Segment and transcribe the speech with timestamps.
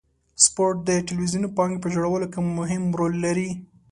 [0.43, 3.49] سپورت د ټولنیزې پانګې په جوړولو کې مهم رول لري.